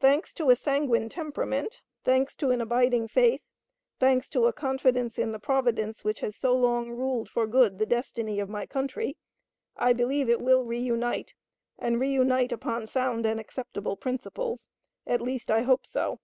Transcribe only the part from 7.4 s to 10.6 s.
good the destiny of my country, I believe it